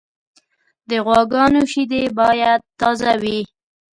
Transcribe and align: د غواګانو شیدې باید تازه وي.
د 0.89 0.91
غواګانو 1.05 1.61
شیدې 1.71 2.03
باید 2.19 2.59
تازه 2.79 3.13
وي. 3.21 3.39